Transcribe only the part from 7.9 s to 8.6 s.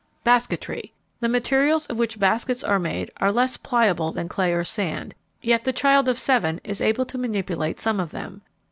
of them.